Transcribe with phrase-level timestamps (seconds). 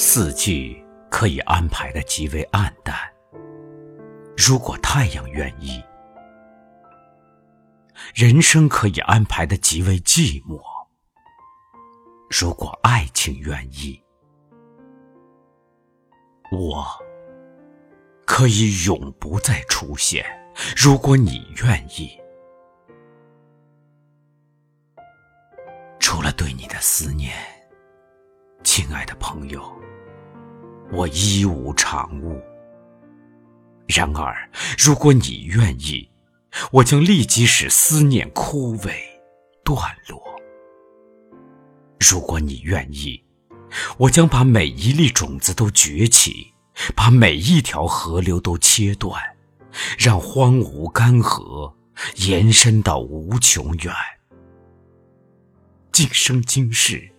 [0.00, 0.80] 四季
[1.10, 2.96] 可以安排的极为暗淡，
[4.36, 5.82] 如果太阳愿意；
[8.14, 10.62] 人生可以安排的极为寂寞，
[12.30, 14.00] 如果爱情愿意。
[16.52, 16.86] 我
[18.24, 20.24] 可以永不再出现，
[20.76, 22.16] 如果你愿意。
[25.98, 27.34] 除了对你的思念，
[28.62, 29.60] 亲爱的朋友，
[30.92, 32.40] 我一无长物。
[33.86, 36.08] 然而，如果你愿意，
[36.72, 38.92] 我将立即使思念枯萎、
[39.64, 39.78] 断
[40.08, 40.22] 落。
[41.98, 43.22] 如果你愿意，
[43.98, 46.54] 我将把每一粒种子都崛起，
[46.94, 49.20] 把每一条河流都切断，
[49.98, 51.74] 让荒芜干涸
[52.16, 53.94] 延伸到无穷远。
[55.92, 57.10] 今生今世，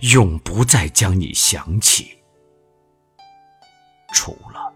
[0.00, 2.19] 永不再将你想起。
[4.12, 4.72] 除了，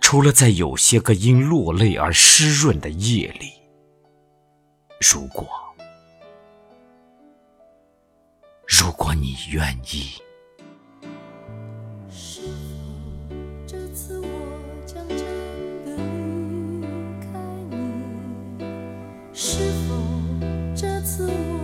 [0.00, 3.52] 除了在有些个因落泪而湿润的夜里，
[5.00, 5.48] 如果，
[8.66, 10.12] 如果你愿意。
[12.10, 12.48] 是否
[13.66, 14.28] 这次我
[14.86, 15.18] 将真
[15.84, 16.86] 的离
[17.20, 17.28] 开
[17.70, 18.64] 你？
[19.32, 19.94] 是否
[20.74, 21.59] 这次我？